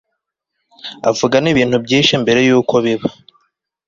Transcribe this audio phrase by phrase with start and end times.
[1.09, 3.07] avuga n'ibintu byihishe mbere y'uko biba